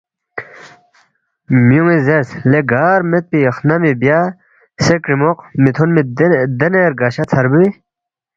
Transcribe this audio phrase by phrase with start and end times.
[1.67, 4.19] میونی زیرس لے گار مید پی خنمی بیا،
[4.83, 6.01] سے کڑیموق میتھونمی
[6.59, 7.69] دینے رگشہ ژھربوئی۔